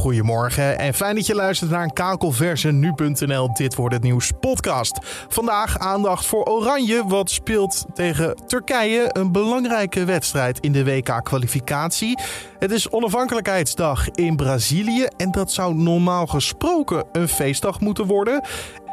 [0.00, 4.98] Goedemorgen en fijn dat je luistert naar een kakelverse nu.nl Dit wordt het nieuws podcast.
[5.28, 9.10] Vandaag aandacht voor Oranje, wat speelt tegen Turkije.
[9.12, 12.18] Een belangrijke wedstrijd in de WK-kwalificatie.
[12.58, 18.44] Het is onafhankelijkheidsdag in Brazilië en dat zou normaal gesproken een feestdag moeten worden.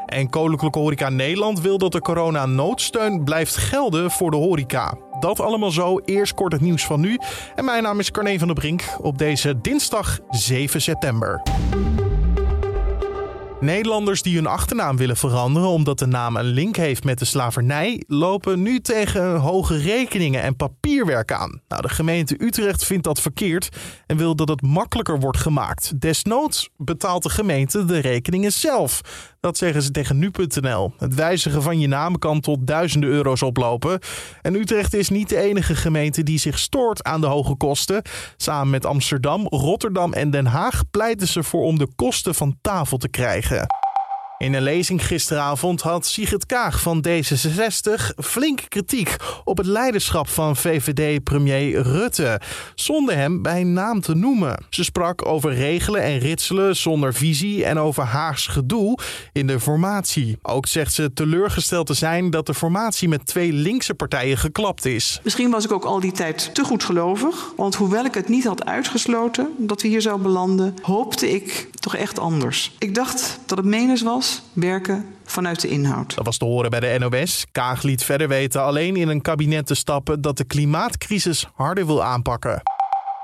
[0.05, 5.06] En Koninklijke Horeca Nederland wil dat de corona-noodsteun blijft gelden voor de horeca.
[5.19, 5.99] Dat allemaal zo.
[6.05, 7.19] Eerst kort het nieuws van nu.
[7.55, 11.41] En mijn naam is Carne van der Brink op deze dinsdag 7 september.
[13.59, 18.03] Nederlanders die hun achternaam willen veranderen omdat de naam een link heeft met de slavernij,
[18.07, 21.61] lopen nu tegen hoge rekeningen en papierwerk aan.
[21.67, 23.69] Nou, de gemeente Utrecht vindt dat verkeerd
[24.05, 26.01] en wil dat het makkelijker wordt gemaakt.
[26.01, 29.01] Desnoods betaalt de gemeente de rekeningen zelf.
[29.39, 30.93] Dat zeggen ze tegen nu.nl.
[30.97, 33.99] Het wijzigen van je naam kan tot duizenden euro's oplopen.
[34.41, 38.01] En Utrecht is niet de enige gemeente die zich stoort aan de hoge kosten.
[38.37, 42.97] Samen met Amsterdam, Rotterdam en Den Haag pleiten ze voor om de kosten van tafel
[42.97, 43.46] te krijgen.
[44.37, 50.55] In een lezing gisteravond had Sigrid Kaag van D66 flink kritiek op het leiderschap van
[50.55, 52.41] VVD-premier Rutte,
[52.75, 54.65] zonder hem bij naam te noemen.
[54.69, 58.97] Ze sprak over regelen en ritselen zonder visie en over Haags gedoe
[59.33, 60.37] in de formatie.
[60.41, 65.19] Ook zegt ze teleurgesteld te zijn dat de formatie met twee linkse partijen geklapt is.
[65.23, 68.45] Misschien was ik ook al die tijd te goed gelovig, want hoewel ik het niet
[68.45, 72.71] had uitgesloten dat we hier zouden belanden, hoopte ik echt anders.
[72.79, 76.15] Ik dacht dat het menens was werken vanuit de inhoud.
[76.15, 77.45] Dat was te horen bij de NOS.
[77.51, 82.03] Kaag liet verder weten alleen in een kabinet te stappen dat de klimaatcrisis harder wil
[82.03, 82.61] aanpakken.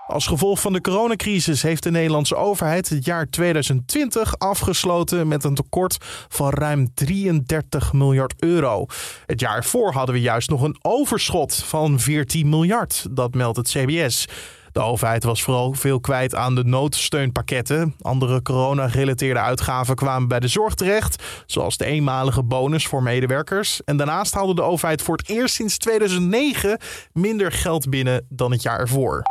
[0.08, 5.56] Als gevolg van de coronacrisis heeft de Nederlandse overheid het jaar 2020 afgesloten met een
[5.56, 5.97] tekort
[6.28, 8.86] van ruim 33 miljard euro.
[9.25, 13.69] Het jaar ervoor hadden we juist nog een overschot van 14 miljard, dat meldt het
[13.69, 14.28] CBS.
[14.74, 17.96] De overheid was vooral veel kwijt aan de noodsteunpakketten.
[18.02, 23.84] Andere corona-gerelateerde uitgaven kwamen bij de zorg terecht, zoals de eenmalige bonus voor medewerkers.
[23.84, 26.78] En daarnaast haalde de overheid voor het eerst sinds 2009
[27.12, 29.24] minder geld binnen dan het jaar ervoor.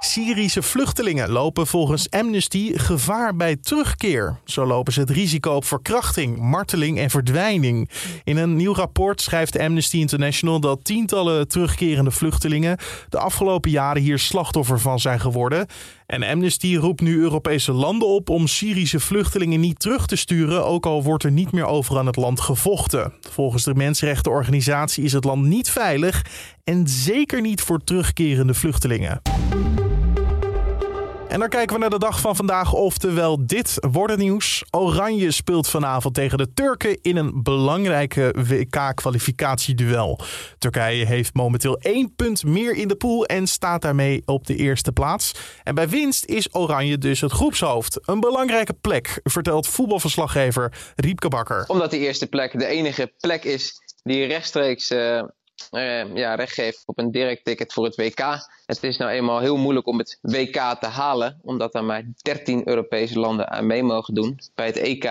[0.00, 4.38] Syrische vluchtelingen lopen volgens Amnesty gevaar bij terugkeer.
[4.44, 7.90] Zo lopen ze het risico op verkrachting, marteling en verdwijning.
[8.24, 12.78] In een nieuw rapport schrijft Amnesty International dat tientallen terugkerende vluchtelingen
[13.08, 15.66] de afgelopen jaren hier slachtoffer van zijn geworden.
[16.06, 20.86] En Amnesty roept nu Europese landen op om Syrische vluchtelingen niet terug te sturen, ook
[20.86, 23.12] al wordt er niet meer over aan het land gevochten.
[23.30, 26.24] Volgens de mensenrechtenorganisatie is het land niet veilig
[26.64, 29.20] en zeker niet voor terugkerende vluchtelingen.
[31.28, 34.64] En dan kijken we naar de dag van vandaag, oftewel dit wordt het nieuws.
[34.70, 40.20] Oranje speelt vanavond tegen de Turken in een belangrijke WK-kwalificatieduel.
[40.58, 44.92] Turkije heeft momenteel één punt meer in de pool en staat daarmee op de eerste
[44.92, 45.32] plaats.
[45.62, 48.08] En bij winst is Oranje dus het groepshoofd.
[48.08, 51.64] Een belangrijke plek, vertelt voetbalverslaggever Riepke Bakker.
[51.66, 53.72] Omdat de eerste plek de enige plek is
[54.02, 54.90] die rechtstreeks...
[54.90, 55.22] Uh
[55.70, 58.48] uh, ja, recht geeft op een direct ticket voor het WK.
[58.66, 62.68] Het is nou eenmaal heel moeilijk om het WK te halen, omdat er maar 13
[62.68, 64.40] Europese landen aan mee mogen doen.
[64.54, 65.04] Bij het EK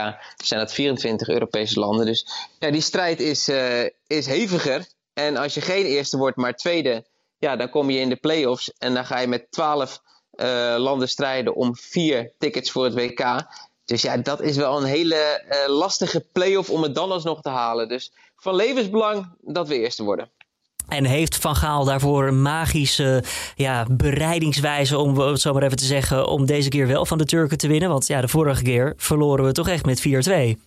[0.43, 2.05] zijn dat 24 Europese landen.
[2.05, 2.27] Dus
[2.59, 4.85] ja, die strijd is, uh, is heviger.
[5.13, 7.05] En als je geen eerste wordt, maar tweede,
[7.37, 10.01] ja, dan kom je in de play-offs en dan ga je met 12
[10.33, 13.45] uh, eh, landen strijden om vier tickets voor het WK.
[13.87, 17.87] Dus ja, dat is wel een hele lastige play-off om het dan alsnog te halen.
[17.87, 20.31] Dus van levensbelang dat we eerste worden.
[20.87, 23.23] En heeft Van Gaal daarvoor een magische
[23.55, 27.25] ja, bereidingswijze, om het zo maar even te zeggen, om deze keer wel van de
[27.25, 27.89] Turken te winnen?
[27.89, 30.03] Want ja, de vorige keer verloren we toch echt met 4-2.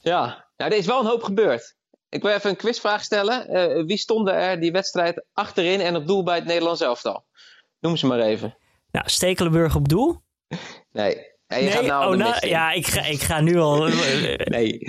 [0.00, 1.76] Ja, nou, er is wel een hoop gebeurd.
[2.08, 3.56] Ik wil even een quizvraag stellen.
[3.56, 7.24] Uh, wie stonden er die wedstrijd achterin en op doel bij het Nederlands elftal?
[7.80, 8.56] Noem ze maar even.
[8.90, 10.20] Nou, Stekelenburg op doel?
[10.92, 11.28] Nee.
[11.50, 13.88] En je gaat nou oh, nou, ja, ik ga, ik ga nu al.
[14.44, 14.80] nee,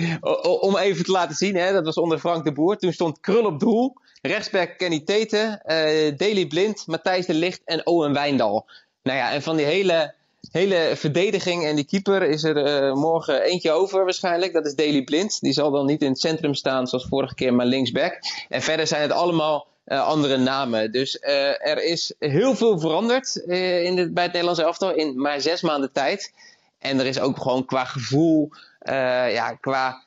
[0.60, 2.76] om even te laten zien, hè, dat was onder Frank de Boer.
[2.76, 3.96] Toen stond Krul op doel.
[4.20, 8.66] Rechtsback Kenny Teten, uh, Daley Blind, Matthijs de Licht en Owen Wijndal.
[9.02, 10.14] Nou ja, en van die hele,
[10.50, 14.52] hele verdediging en die keeper is er uh, morgen eentje over waarschijnlijk.
[14.52, 15.40] Dat is Daley Blind.
[15.40, 18.18] Die zal dan niet in het centrum staan zoals vorige keer, maar linksback.
[18.48, 19.66] En verder zijn het allemaal
[20.00, 20.92] andere namen.
[20.92, 25.60] Dus er is heel veel veranderd in de, bij het Nederlands elftal in maar zes
[25.60, 26.32] maanden tijd.
[26.78, 28.50] En er is ook gewoon qua gevoel,
[28.84, 30.02] ja, qua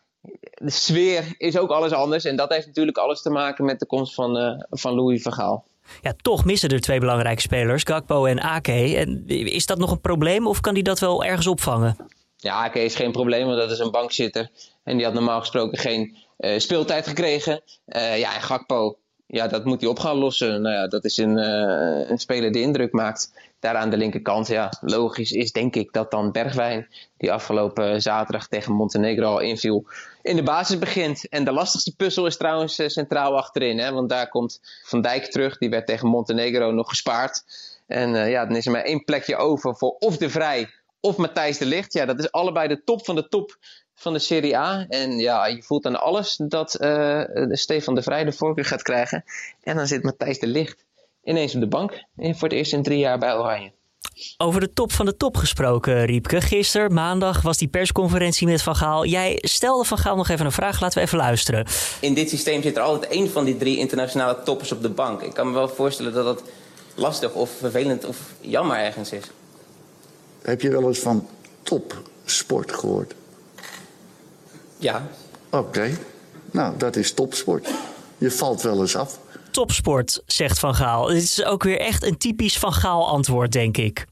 [0.54, 2.26] de sfeer is ook alles anders.
[2.26, 5.34] En dat heeft natuurlijk alles te maken met de komst van, uh, van Louis van
[5.34, 5.66] Gaal.
[6.02, 8.98] Ja, toch missen er twee belangrijke spelers, Gakpo en Ake.
[8.98, 11.98] En is dat nog een probleem of kan die dat wel ergens opvangen?
[12.38, 14.50] Ja, Ake is geen probleem, want dat is een bankzitter.
[14.84, 17.62] En die had normaal gesproken geen uh, speeltijd gekregen.
[17.88, 18.98] Uh, ja, en Gakpo,
[19.36, 20.62] ja, dat moet hij op gaan lossen.
[20.62, 23.32] Nou ja, dat is een, uh, een speler die indruk maakt.
[23.60, 26.88] Daar aan de linkerkant, ja, logisch is denk ik dat dan Bergwijn,
[27.18, 29.86] die afgelopen zaterdag tegen Montenegro al inviel,
[30.22, 31.30] in de basis begint.
[31.30, 35.26] En de lastigste puzzel is trouwens uh, centraal achterin, hè, want daar komt Van Dijk
[35.26, 35.58] terug.
[35.58, 37.44] Die werd tegen Montenegro nog gespaard.
[37.88, 41.58] En ja, dan is er maar één plekje over voor of De Vrij of Matthijs
[41.58, 41.94] de Ligt.
[41.94, 43.58] Ja, dat is allebei de top van de top
[43.96, 44.86] van de Serie A.
[44.90, 49.24] En ja, je voelt aan alles dat uh, Stefan de Vrij de voorkeur gaat krijgen.
[49.64, 50.86] En dan zit Matthijs de Licht
[51.24, 52.04] ineens op de bank.
[52.18, 53.72] En voor het eerst in drie jaar bij Oranje.
[54.38, 56.42] Over de top van de top gesproken, Riepke.
[56.42, 59.06] Gisteren, maandag, was die persconferentie met Van Gaal.
[59.06, 60.80] Jij stelde Van Gaal nog even een vraag.
[60.82, 61.66] Laten we even luisteren.
[62.02, 65.22] In dit systeem zit er altijd één van die drie internationale toppers op de bank.
[65.22, 66.44] Ik kan me wel voorstellen dat dat
[66.96, 69.24] lastig of vervelend of jammer ergens is.
[70.42, 71.28] Heb je wel eens van
[71.64, 73.14] topsport gehoord?
[74.78, 75.08] Ja.
[75.50, 75.58] Oké.
[75.58, 75.98] Okay.
[76.52, 77.70] Nou, dat is topsport.
[78.18, 79.20] Je valt wel eens af.
[79.52, 81.06] Topsport, zegt Van Gaal.
[81.06, 84.06] Dit is ook weer echt een typisch Van Gaal antwoord, denk ik.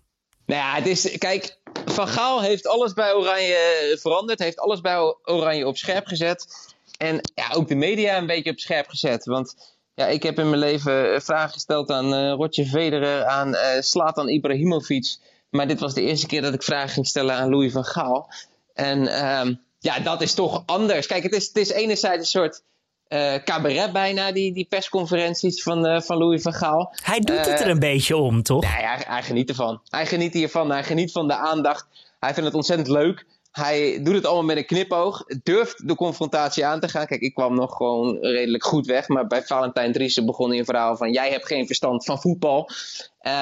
[0.45, 4.39] Nou ja, het is, kijk, Van Gaal heeft alles bij Oranje veranderd.
[4.39, 6.47] Heeft alles bij Oranje op scherp gezet.
[6.97, 9.25] En ja, ook de media een beetje op scherp gezet.
[9.25, 9.55] Want
[9.93, 14.29] ja, ik heb in mijn leven vragen gesteld aan uh, Roger Federer, aan uh, Slatan
[14.29, 15.17] Ibrahimovic.
[15.49, 18.29] Maar dit was de eerste keer dat ik vragen ging stellen aan Louis van Gaal.
[18.73, 21.07] En uh, ja, dat is toch anders.
[21.07, 22.63] Kijk, het is, het is enerzijds een soort
[23.09, 26.93] uh, cabaret bijna, die, die persconferenties van, uh, van Louis van Gaal.
[27.03, 28.61] Hij doet het er een beetje om, toch?
[28.61, 29.81] Nee, hij, hij geniet ervan.
[29.89, 30.71] Hij geniet hiervan.
[30.71, 31.87] Hij geniet van de aandacht.
[32.19, 33.25] Hij vindt het ontzettend leuk.
[33.51, 35.23] Hij doet het allemaal met een knipoog.
[35.43, 37.05] Durft de confrontatie aan te gaan.
[37.05, 39.07] Kijk, ik kwam nog gewoon redelijk goed weg.
[39.07, 41.11] Maar bij Valentijn Driessen begon hij een verhaal van...
[41.11, 42.69] jij hebt geen verstand van voetbal.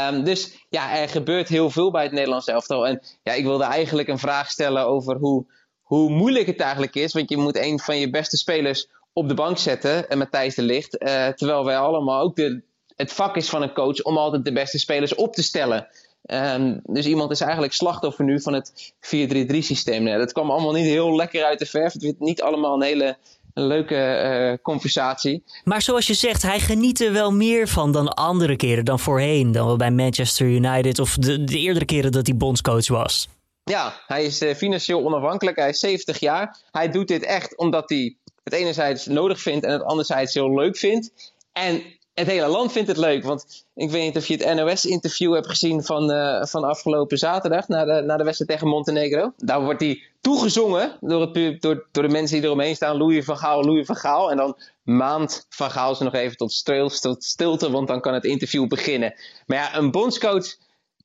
[0.10, 2.88] Um, dus ja, er gebeurt heel veel bij het Nederlands elftal.
[2.88, 5.46] En ja, ik wilde eigenlijk een vraag stellen over hoe,
[5.92, 7.14] hoe moeilijk het eigenlijk is.
[7.14, 10.10] Want je moet een van je beste spelers op de bank zetten.
[10.10, 11.04] En Matthijs de Ligt.
[11.04, 12.62] Uh, terwijl wij allemaal ook de,
[12.96, 14.02] het vak is van een coach...
[14.02, 15.88] om altijd de beste spelers op te stellen...
[16.26, 20.08] Um, dus iemand is eigenlijk slachtoffer nu van het 4-3-3 systeem.
[20.08, 21.94] Ja, dat kwam allemaal niet heel lekker uit de verf.
[21.94, 23.18] Het werd niet allemaal een hele
[23.54, 25.44] leuke uh, conversatie.
[25.64, 29.52] Maar zoals je zegt, hij geniet er wel meer van dan andere keren, dan voorheen.
[29.52, 33.28] Dan bij Manchester United of de, de eerdere keren dat hij bondscoach was.
[33.64, 35.58] Ja, hij is uh, financieel onafhankelijk.
[35.58, 36.58] Hij is 70 jaar.
[36.72, 40.78] Hij doet dit echt omdat hij het enerzijds nodig vindt en het anderzijds heel leuk
[40.78, 41.34] vindt.
[41.52, 43.24] En het hele land vindt het leuk.
[43.24, 47.68] Want ik weet niet of je het NOS-interview hebt gezien van, uh, van afgelopen zaterdag.
[47.68, 49.34] Na de, na de wedstrijd tegen Montenegro.
[49.38, 52.98] Daar wordt hij toegezongen door, het, door, door de mensen die eromheen staan.
[52.98, 54.32] Louis van Gaal, Louis van Gaal.
[54.32, 56.64] En dan maand van Gaal ze nog even tot,
[57.02, 57.72] tot stilte.
[57.72, 59.14] Want dan kan het interview beginnen.
[59.46, 60.56] Maar ja, een bondscoach.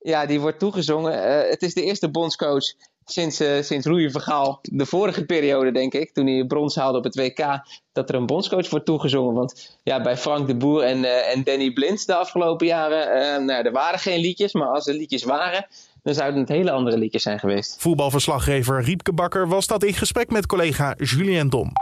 [0.06, 1.12] Ja, die wordt toegezongen.
[1.12, 2.64] Uh, het is de eerste bondscoach
[3.04, 6.98] sinds, uh, sinds Louis van Gaal, de vorige periode denk ik, toen hij brons haalde
[6.98, 7.60] op het WK,
[7.92, 9.34] dat er een bondscoach wordt toegezongen.
[9.34, 13.64] Want ja, bij Frank de Boer en, uh, en Danny Blind de afgelopen jaren, nou,
[13.64, 15.66] er waren geen liedjes, maar als er liedjes waren,
[16.02, 17.76] dan zouden het hele andere liedjes zijn geweest.
[17.78, 21.72] Voetbalverslaggever Riepke Bakker was dat in gesprek met collega Julien Dom.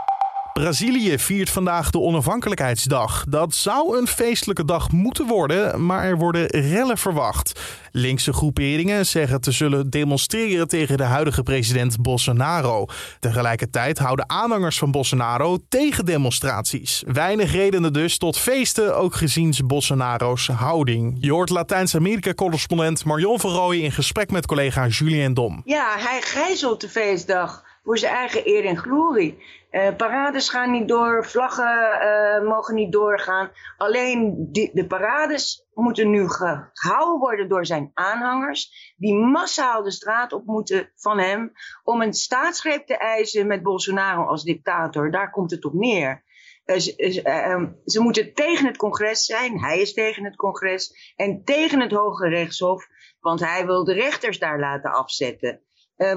[0.61, 3.25] Brazilië viert vandaag de onafhankelijkheidsdag.
[3.29, 7.61] Dat zou een feestelijke dag moeten worden, maar er worden rellen verwacht.
[7.91, 12.85] Linkse groeperingen zeggen te zullen demonstreren tegen de huidige president Bolsonaro.
[13.19, 17.03] Tegelijkertijd houden aanhangers van Bolsonaro tegen demonstraties.
[17.07, 21.17] Weinig redenen dus tot feesten, ook gezien Bolsonaro's houding.
[21.19, 25.61] Je hoort Latijns-Amerika-correspondent Marion van Rooij in gesprek met collega Julien Dom.
[25.65, 29.43] Ja, hij gijzelt de feestdag voor zijn eigen eer en glorie.
[29.71, 33.51] Uh, parades gaan niet door, vlaggen uh, mogen niet doorgaan.
[33.77, 40.33] Alleen die, de parades moeten nu gehouden worden door zijn aanhangers, die massaal de straat
[40.33, 41.51] op moeten van hem
[41.83, 45.11] om een staatsgreep te eisen met Bolsonaro als dictator.
[45.11, 46.23] Daar komt het op neer.
[46.65, 51.81] Uh, ze, ze, moeten tegen het congres zijn, hij is tegen het congres, en tegen
[51.81, 52.87] het Hoge Rechtshof,
[53.19, 55.61] want hij wil de rechters daar laten afzetten.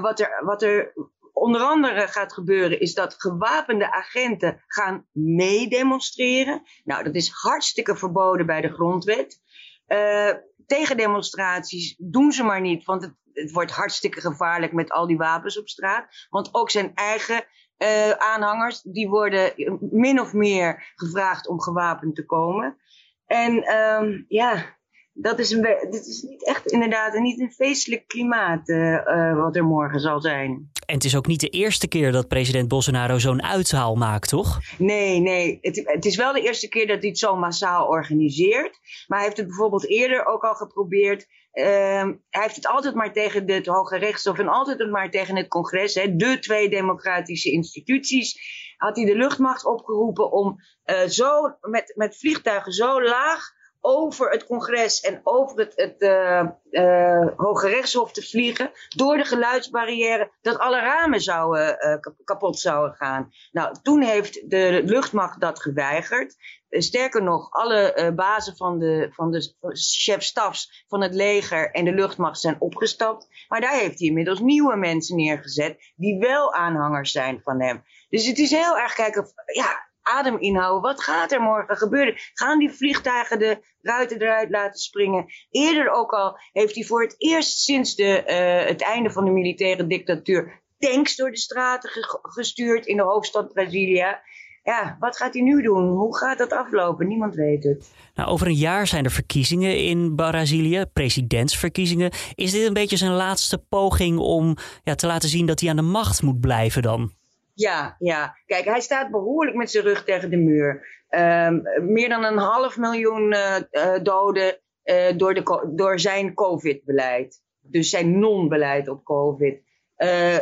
[0.01, 0.93] wat, er, wat er
[1.39, 6.61] onder andere gaat gebeuren, is dat gewapende agenten gaan meedemonstreren.
[6.83, 9.41] Nou, dat is hartstikke verboden bij de grondwet.
[9.87, 10.31] Uh,
[10.65, 15.59] tegendemonstraties doen ze maar niet, want het, het, wordt hartstikke gevaarlijk met al die wapens
[15.59, 16.27] op straat.
[16.29, 17.43] Want ook zijn eigen
[17.77, 19.53] uh, aanhangers, die worden
[19.91, 22.77] min of meer gevraagd om gewapend te komen.
[23.25, 24.77] En um, ja,
[25.21, 29.63] dat is, een, dit is niet echt inderdaad niet een feestelijk klimaat uh, wat er
[29.63, 30.69] morgen zal zijn.
[30.85, 34.59] En het is ook niet de eerste keer dat president Bolsonaro zo'n uithaal maakt, toch?
[34.77, 35.57] Nee, nee.
[35.61, 38.79] Het, het, is wel de eerste keer dat hij het zo massaal organiseert.
[39.07, 43.13] Maar hij heeft het bijvoorbeeld eerder ook al geprobeerd Ehm, hij heeft het altijd maar
[43.13, 48.39] tegen het Hoge Rechtshof en altijd maar tegen het congres, hè, de twee democratische instituties,
[48.77, 54.45] had hij de luchtmacht opgeroepen om uh, zo, met, met vliegtuigen zo laag over het
[54.45, 58.71] congres en over het, het uh, Hoge Rechtshof te vliegen.
[58.95, 60.31] Door de geluidsbarrière.
[60.41, 63.31] Dat alle ramen zouden, uh, kapot zouden gaan.
[63.51, 66.35] Nou, toen heeft de luchtmacht dat geweigerd.
[66.69, 72.39] sterker nog, alle bazen van de, van de chef-stafs van het leger en de luchtmacht
[72.39, 73.27] zijn opgestapt.
[73.47, 75.93] Maar daar heeft hij inmiddels nieuwe mensen neergezet.
[75.95, 77.83] Die wel aanhangers zijn van hem.
[78.09, 79.31] Dus het is heel erg kijken.
[79.45, 80.81] Ja, adem inhouden.
[80.81, 82.13] Wat gaat er morgen gebeuren?
[82.33, 85.25] Gaan die vliegtuigen de ruiten eruit laten springen?
[85.49, 89.31] Eerder ook al heeft hij voor het eerst sinds de, uh, het einde van de
[89.31, 94.21] militaire dictatuur tanks door de straten ge gestuurd in de hoofdstad Brasilia.
[94.63, 95.87] Ja, wat gaat hij nu doen?
[95.87, 97.07] Hoe gaat dat aflopen?
[97.07, 97.91] Niemand weet het.
[98.15, 102.11] Nou, over een jaar zijn er verkiezingen in Brazilië, presidentsverkiezingen.
[102.35, 105.75] Is dit een beetje zijn laatste poging om ja, te laten zien dat hij aan
[105.75, 107.11] de macht moet blijven dan?
[107.59, 108.37] Ja, ja.
[108.45, 110.87] Kijk, hij staat behoorlijk met zijn rug tegen de muur.
[111.09, 111.63] Um,
[111.93, 117.41] meer dan een half miljoen uh, uh, doden uh, door, de, door zijn COVID-beleid.
[117.61, 119.61] Dus zijn non-beleid op COVID.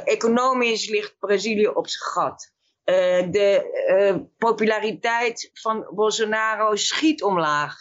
[0.03, 2.53] economisch ligt Brazilië op zijn gat.
[3.31, 7.75] de populariteit van Bolsonaro schiet omlaag.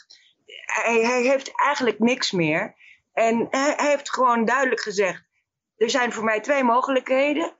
[0.66, 2.74] Hij, hij, heeft eigenlijk niks meer.
[3.12, 5.24] En hij heeft gewoon duidelijk gezegd:
[5.76, 7.56] er zijn voor mij twee mogelijkheden.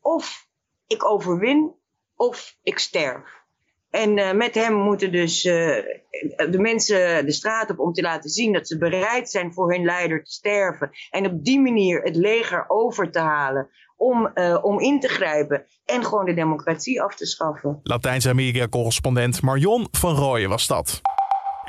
[0.00, 0.48] Of
[0.92, 1.74] ik overwin
[2.16, 3.38] of ik sterf.
[3.90, 5.52] En uh, met hem moeten dus uh,
[6.50, 9.84] de mensen de straat op om te laten zien dat ze bereid zijn voor hun
[9.84, 10.90] leider te sterven.
[11.10, 15.64] En op die manier het leger over te halen om, uh, om in te grijpen
[15.84, 17.80] en gewoon de democratie af te schaffen.
[17.82, 21.00] Latijns-Amerika-correspondent Marion van Rooyen was dat.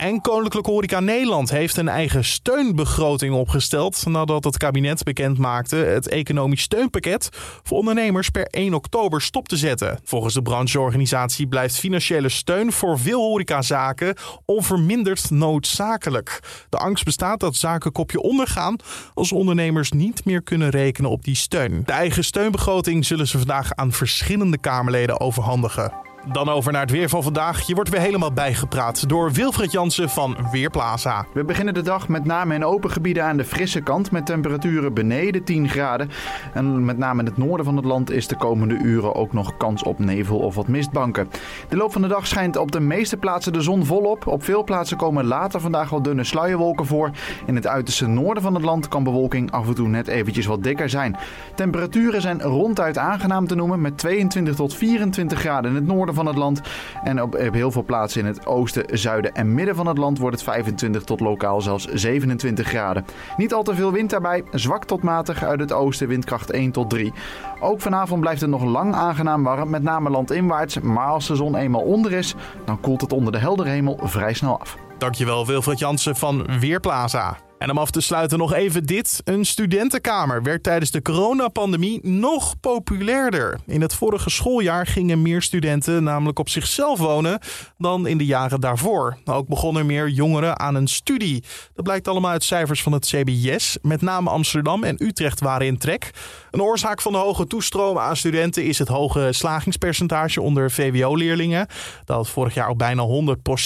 [0.02, 6.08] En Koninklijke Horeca Nederland heeft een eigen steunbegroting opgesteld nadat het kabinet bekend maakte het
[6.08, 7.30] economisch steunpakket
[7.64, 10.00] voor ondernemers per 1 oktober stop te zetten.
[10.04, 14.16] Volgens de brancheorganisatie blijft financiële steun voor veel horecazaken
[14.46, 16.40] onverminderd noodzakelijk.
[16.70, 18.76] De angst bestaat dat zaken kopje ondergaan
[19.14, 21.84] als ondernemers niet meer kunnen rekenen op die steun.
[21.86, 26.11] De eigen steunbegroting zullen ze vandaag aan verschillende Kamerleden overhandigen.
[26.26, 27.62] Dan over naar het weer van vandaag.
[27.62, 31.26] Je wordt weer helemaal bijgepraat door Wilfred Jansen van Weerplaza.
[31.34, 34.94] We beginnen de dag met name in open gebieden aan de frisse kant met temperaturen
[34.94, 36.10] beneden 10 graden.
[36.54, 39.58] En met name in het noorden van het land is de komende uren ook nog
[39.58, 41.30] kans op nevel of wat mistbanken.
[41.70, 44.28] De loop van de dag schijnt op de meeste plaatsen de zon volop.
[44.28, 47.12] Op veel plaatsen komen later vandaag wel dunne sluierwolken voor.
[47.46, 50.64] In het uiterste noorden van het land kan bewolking af en toe net eventjes wat
[50.64, 51.18] dikker zijn.
[51.56, 56.26] Temperaturen zijn ronduit aangenaam te noemen met 22 tot 24 graden in het noorden van
[56.26, 56.62] het land.
[57.04, 60.36] En op, heel veel plaatsen in het oosten, zuiden en midden van het land wordt
[60.36, 63.06] het 25 tot lokaal zelfs 27 graden.
[63.38, 66.90] Niet al te veel wind daarbij, zwak tot matig uit het oosten, windkracht 1 tot
[66.90, 67.14] 3.
[67.60, 70.80] Ook vanavond blijft het nog lang aangenaam warm, met name landinwaarts.
[70.80, 74.34] Maar als de zon eenmaal onder is, dan koelt het onder de heldere hemel vrij
[74.34, 74.78] snel af.
[74.98, 77.51] Dankjewel Wilfred Jansen van Weerplaza.
[77.62, 79.22] En om af te sluiten nog even dit.
[79.24, 83.60] Een studentenkamer werd tijdens de coronapandemie nog populairder.
[83.66, 87.40] In het vorige schooljaar gingen meer studenten namelijk op zichzelf wonen
[87.78, 89.18] dan in de jaren daarvoor.
[89.26, 91.44] Ook begonnen meer jongeren aan een studie.
[91.74, 93.78] Dat blijkt allemaal uit cijfers van het CBS.
[93.82, 96.12] Met name Amsterdam en Utrecht waren in trek.
[96.52, 101.68] Een oorzaak van de hoge toestroom aan studenten is het hoge slagingspercentage onder VWO-leerlingen.
[102.06, 103.08] Dat vorig jaar op bijna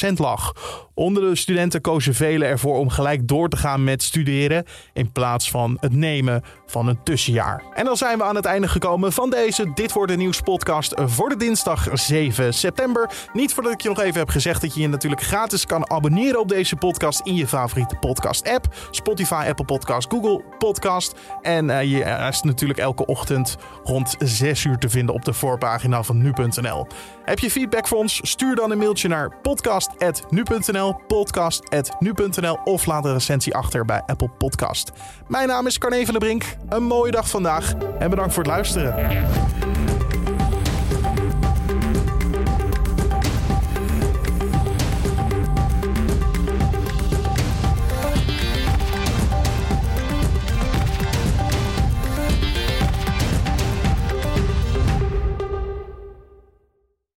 [0.10, 0.54] 100% lag.
[0.94, 5.50] Onder de studenten kozen velen ervoor om gelijk door te gaan met studeren in plaats
[5.50, 7.64] van het nemen van een tussenjaar.
[7.74, 10.94] En dan zijn we aan het einde gekomen van deze Dit wordt de nieuws podcast
[11.06, 13.10] voor de dinsdag 7 september.
[13.34, 16.40] Niet voordat ik je nog even heb gezegd dat je je natuurlijk gratis kan abonneren
[16.40, 18.66] op deze podcast in je favoriete podcast app.
[18.92, 21.16] Spotify, Apple Podcast, Google Podcast.
[21.42, 26.04] En uh, je is natuurlijk elke ochtend rond 6 uur te vinden op de voorpagina
[26.04, 26.88] van nu.nl.
[27.24, 28.20] Heb je feedback voor ons?
[28.22, 34.92] Stuur dan een mailtje naar podcast.nu.nl, podcast.nu.nl of laat een recensie bij Apple Podcast.
[35.28, 36.44] Mijn naam is Carne van der Brink.
[36.70, 39.24] Een mooie dag vandaag en bedankt voor het luisteren.